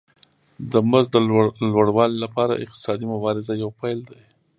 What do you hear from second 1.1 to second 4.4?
د لوړوالي لپاره اقتصادي مبارزه یو پیل دی